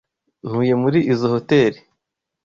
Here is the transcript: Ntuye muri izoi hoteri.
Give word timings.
Ntuye 0.47 0.73
muri 0.83 0.99
izoi 1.11 1.31
hoteri. 1.33 1.79